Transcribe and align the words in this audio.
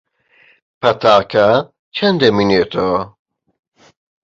پەتاکە 0.81 1.47
چەند 1.95 2.17
دەمێنێتەوە؟ 2.21 3.01